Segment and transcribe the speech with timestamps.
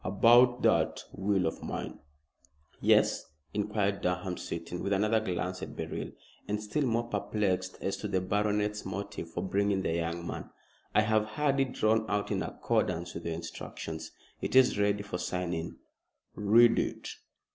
[0.03, 1.99] "About that will of mine"
[2.81, 6.09] "Yes?" inquired Durham, sitting, with another glance at Beryl,
[6.47, 10.49] and still more perplexed as to the baronet's motive for bringing the young man.
[10.95, 14.11] "I have had it drawn out in accordance with your instructions.
[14.41, 15.75] It is ready for signing."
[16.35, 17.07] "Read it."